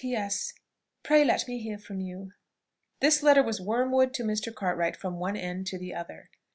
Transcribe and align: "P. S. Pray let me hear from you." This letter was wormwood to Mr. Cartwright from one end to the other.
"P. 0.03 0.15
S. 0.15 0.55
Pray 1.03 1.23
let 1.23 1.47
me 1.47 1.59
hear 1.59 1.77
from 1.77 1.99
you." 2.01 2.31
This 3.01 3.21
letter 3.21 3.43
was 3.43 3.61
wormwood 3.61 4.15
to 4.15 4.23
Mr. 4.23 4.51
Cartwright 4.51 4.97
from 4.97 5.19
one 5.19 5.37
end 5.37 5.67
to 5.67 5.77
the 5.77 5.93
other. 5.93 6.31